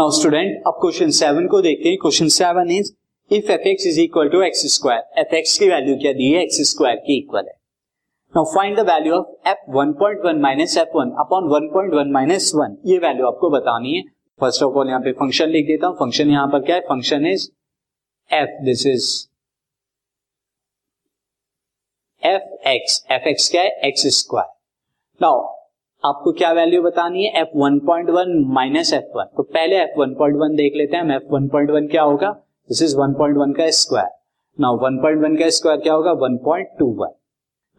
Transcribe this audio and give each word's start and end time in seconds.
Now 0.00 0.10
student 0.10 0.62
अब 0.66 0.76
question 0.80 1.10
seven 1.10 1.46
को 1.46 1.60
देखते 1.62 1.88
हैं। 1.88 1.96
Question 2.02 2.28
seven 2.28 2.70
is 2.70 2.90
if 3.30 3.50
f 3.52 3.66
x 3.68 3.86
is 3.86 4.00
equal 4.00 4.28
to 4.28 4.40
x 4.42 4.62
square 4.74 5.20
f 5.20 5.34
x 5.34 5.58
की 5.58 5.68
value 5.68 5.96
क्या 5.96 6.12
दी 6.12 6.30
है? 6.32 6.42
एक्स 6.42 6.60
स्क्वायर 6.70 6.96
की 6.96 7.18
इक्वल 7.18 7.44
है। 7.48 7.52
Now 8.34 8.44
find 8.54 8.78
the 8.78 8.86
value 8.90 9.14
of 9.14 9.48
f 9.48 9.76
1.1 9.76 10.40
minus 10.42 10.76
f 10.78 10.96
one 10.96 11.10
upon 11.24 11.50
1.1 11.50 12.12
minus 12.12 12.50
one 12.54 12.76
ये 12.86 12.98
वैल्यू 12.98 13.26
आपको 13.26 13.50
बतानी 13.50 13.94
है। 13.96 14.02
फ़र्स्ट 14.40 14.62
ऑफ़ 14.62 14.78
ऑल 14.78 14.88
यहाँ 14.88 15.00
पे 15.00 15.12
फ़ंक्शन 15.12 15.48
लिख 15.48 15.66
देता 15.66 15.86
हूँ। 15.86 15.96
फ़ंक्शन 15.96 16.30
यहाँ 16.30 16.46
पर 16.48 16.64
क्या 16.64 16.76
है? 16.76 16.80
Function 16.80 17.26
is 17.26 17.48
f 18.30 18.64
this 18.64 18.86
is 18.86 19.12
f 22.22 22.68
x 22.68 23.04
f 23.10 23.28
x 23.28 23.50
क्या 23.50 23.62
है? 23.62 23.80
एक्स 23.88 24.06
स्क्वायर 24.20 24.52
नाउ 25.20 25.59
आपको 26.04 26.32
क्या 26.32 26.50
वैल्यू 26.52 26.82
बतानी 26.82 27.24
है? 27.24 27.40
F 27.40 27.56
one 27.58 27.78
point 27.86 28.10
one 28.10 28.32
minus 28.54 28.92
f 28.94 29.16
one 29.16 29.24
तो 29.36 29.42
पहले 29.42 29.76
एफ़ 29.76 29.98
वन 29.98 30.14
पॉइंट 30.14 30.36
वन 30.36 30.54
देख 30.56 30.76
लेते 30.76 30.96
हैं, 30.96 31.02
हम 31.02 31.12
एफ़ 31.12 31.32
वन 31.32 31.48
पॉइंट 31.48 31.70
वन 31.70 31.86
क्या 31.86 32.02
होगा? 32.02 32.30
This 32.68 32.82
is 32.82 32.96
one 32.98 33.14
point 33.14 33.36
one 33.38 33.52
का 33.52 33.68
square 33.78 34.08
now 34.58 34.78
one 34.78 34.96
point 35.02 35.22
one 35.22 35.36
का 35.36 35.48
स्क्वायर 35.50 35.80
क्या 35.80 35.94
होगा? 35.94 36.12
One 36.22 36.36
point 36.44 36.68
two 36.78 36.86
one 37.00 37.12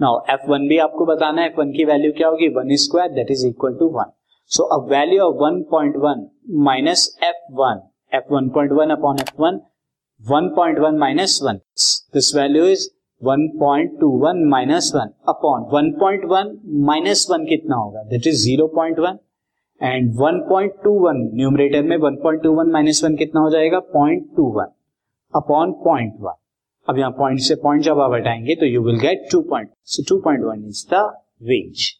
now 0.00 0.20
f 0.30 0.50
one 0.50 0.68
भी 0.68 0.78
आपको 0.78 1.06
बताना 1.06 1.42
है 1.42 1.48
एफ़ 1.48 1.58
वन 1.58 1.72
की 1.72 1.84
वैल्यू 1.84 2.12
क्या 2.12 2.28
होगी? 2.28 2.48
One 2.48 2.76
square 2.76 3.12
that 3.12 3.30
is 3.30 3.46
equal 3.46 3.76
to 3.78 3.88
one 3.96 4.12
so 4.50 4.64
a 4.64 4.78
value 4.90 5.22
of 5.22 5.36
one 5.36 5.62
point 5.70 5.96
one 5.96 6.28
minus 6.68 7.08
f 7.24 7.52
one 7.60 7.82
f 8.12 8.32
one 8.34 8.48
point 8.48 8.72
one 8.72 8.90
upon 8.90 9.18
f 9.20 9.42
one 9.42 9.60
one 10.20 10.48
point 10.56 10.78
one 10.78 10.98
minus 10.98 11.40
one 11.44 11.60
this 12.14 12.34
value 12.36 12.64
is 12.66 12.88
1.21 13.22 14.44
minus 14.50 14.92
one 14.94 15.10
upon 15.28 15.64
1.1 15.74 16.52
minus 16.86 17.26
one 17.30 17.44
कितना 17.44 17.76
होगा? 17.76 18.02
That 18.02 18.26
is 18.26 18.48
0.1 18.48 19.16
and 19.80 20.12
1.21 20.14 21.20
numerator 21.34 21.82
में 21.82 21.96
1.21 21.96 22.72
minus 22.72 23.04
one 23.04 23.16
कितना 23.16 23.40
हो 23.40 23.50
जाएगा? 23.50 23.78
0.21 23.96 24.66
Upon 25.34 25.72
0.1 25.86 26.34
अब 26.88 26.98
यहाँ 26.98 27.10
point 27.10 27.40
से 27.40 27.54
point 27.54 27.82
जब 27.82 28.00
आप 28.00 28.12
हटाएँगे 28.14 28.54
तो 28.54 28.66
you 28.66 28.82
will 28.82 28.98
get 28.98 29.28
2 29.34 29.42
point 29.50 29.70
so 29.84 30.02
2.1 30.14 30.68
is 30.68 30.86
the 30.94 31.02
range 31.42 31.99